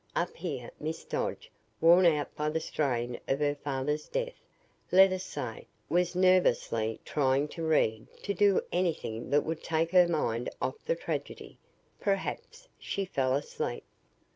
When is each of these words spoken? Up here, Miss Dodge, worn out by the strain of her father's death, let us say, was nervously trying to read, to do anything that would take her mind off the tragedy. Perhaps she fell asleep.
Up 0.15 0.35
here, 0.35 0.71
Miss 0.79 1.03
Dodge, 1.03 1.51
worn 1.79 2.07
out 2.07 2.35
by 2.35 2.49
the 2.49 2.59
strain 2.59 3.19
of 3.27 3.37
her 3.37 3.53
father's 3.53 4.07
death, 4.09 4.33
let 4.91 5.13
us 5.13 5.23
say, 5.23 5.67
was 5.89 6.15
nervously 6.15 6.99
trying 7.05 7.47
to 7.49 7.61
read, 7.61 8.07
to 8.23 8.33
do 8.33 8.61
anything 8.71 9.29
that 9.29 9.45
would 9.45 9.61
take 9.63 9.91
her 9.91 10.07
mind 10.07 10.49
off 10.59 10.83
the 10.87 10.95
tragedy. 10.95 11.59
Perhaps 11.99 12.67
she 12.79 13.05
fell 13.05 13.35
asleep. 13.35 13.83